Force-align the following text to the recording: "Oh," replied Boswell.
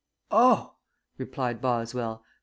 "Oh," 0.31 0.77
replied 1.19 1.61
Boswell. 1.61 2.23